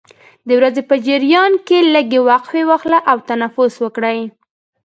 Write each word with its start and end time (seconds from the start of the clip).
د 0.47 0.49
ورځې 0.59 0.81
په 0.89 0.95
جریان 1.07 1.53
کې 1.67 1.77
لږې 1.93 2.19
وقفې 2.29 2.61
واخلئ 2.69 2.99
او 3.11 3.17
تنفس 3.29 3.73
وکړئ. 3.83 4.19